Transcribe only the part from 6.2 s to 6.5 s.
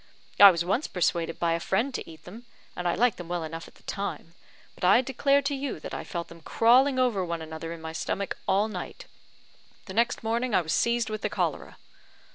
them